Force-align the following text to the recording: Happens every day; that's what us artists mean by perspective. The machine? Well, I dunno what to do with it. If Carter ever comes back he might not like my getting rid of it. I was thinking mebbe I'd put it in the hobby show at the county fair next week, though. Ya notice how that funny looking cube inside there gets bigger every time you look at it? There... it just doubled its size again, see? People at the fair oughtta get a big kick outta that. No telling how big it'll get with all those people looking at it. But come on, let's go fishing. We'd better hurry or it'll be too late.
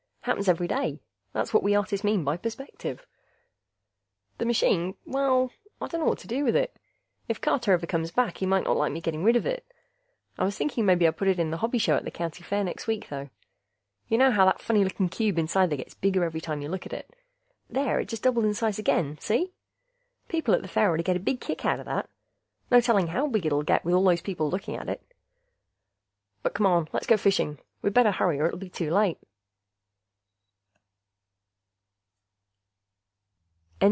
Happens 0.25 0.47
every 0.47 0.67
day; 0.67 0.99
that's 1.33 1.51
what 1.51 1.63
us 1.65 1.73
artists 1.75 2.03
mean 2.03 2.23
by 2.23 2.37
perspective. 2.37 3.07
The 4.37 4.45
machine? 4.45 4.93
Well, 5.03 5.49
I 5.81 5.87
dunno 5.87 6.05
what 6.05 6.19
to 6.19 6.27
do 6.27 6.43
with 6.43 6.55
it. 6.55 6.77
If 7.27 7.41
Carter 7.41 7.73
ever 7.73 7.87
comes 7.87 8.11
back 8.11 8.37
he 8.37 8.45
might 8.45 8.65
not 8.65 8.77
like 8.77 8.93
my 8.93 8.99
getting 8.99 9.23
rid 9.23 9.35
of 9.35 9.47
it. 9.47 9.65
I 10.37 10.43
was 10.45 10.55
thinking 10.55 10.85
mebbe 10.85 11.01
I'd 11.01 11.17
put 11.17 11.27
it 11.27 11.39
in 11.39 11.49
the 11.49 11.57
hobby 11.57 11.79
show 11.79 11.95
at 11.95 12.05
the 12.05 12.11
county 12.11 12.43
fair 12.43 12.63
next 12.63 12.85
week, 12.85 13.09
though. 13.09 13.31
Ya 14.09 14.19
notice 14.19 14.35
how 14.35 14.45
that 14.45 14.61
funny 14.61 14.83
looking 14.83 15.09
cube 15.09 15.39
inside 15.39 15.71
there 15.71 15.77
gets 15.77 15.95
bigger 15.95 16.23
every 16.23 16.39
time 16.39 16.61
you 16.61 16.69
look 16.69 16.85
at 16.85 16.93
it? 16.93 17.15
There... 17.67 17.99
it 17.99 18.05
just 18.07 18.21
doubled 18.21 18.45
its 18.45 18.59
size 18.59 18.77
again, 18.77 19.17
see? 19.19 19.53
People 20.27 20.53
at 20.53 20.61
the 20.61 20.67
fair 20.67 20.91
oughtta 20.91 21.01
get 21.03 21.17
a 21.17 21.19
big 21.19 21.41
kick 21.41 21.65
outta 21.65 21.83
that. 21.85 22.07
No 22.69 22.79
telling 22.79 23.07
how 23.07 23.25
big 23.25 23.47
it'll 23.47 23.63
get 23.63 23.83
with 23.83 23.95
all 23.95 24.03
those 24.05 24.21
people 24.21 24.51
looking 24.51 24.75
at 24.75 24.87
it. 24.87 25.01
But 26.43 26.53
come 26.53 26.67
on, 26.67 26.89
let's 26.93 27.07
go 27.07 27.17
fishing. 27.17 27.57
We'd 27.81 27.95
better 27.95 28.11
hurry 28.11 28.39
or 28.39 28.45
it'll 28.45 28.59
be 28.59 28.69
too 28.69 28.91
late. 28.91 29.17